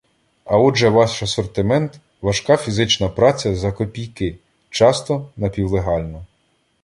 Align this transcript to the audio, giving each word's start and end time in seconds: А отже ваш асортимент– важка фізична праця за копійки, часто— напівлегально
А 0.45 0.57
отже 0.57 0.89
ваш 0.89 1.23
асортимент– 1.23 1.99
важка 2.21 2.57
фізична 2.57 3.09
праця 3.09 3.55
за 3.55 3.71
копійки, 3.71 4.37
часто— 4.69 5.29
напівлегально 5.37 6.25